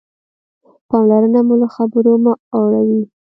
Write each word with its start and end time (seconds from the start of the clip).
پاملرنه 0.89 1.39
مو 1.47 1.55
له 1.61 1.67
خبرو 1.75 2.13
مه 2.23 2.33
اړوئ. 2.59 3.01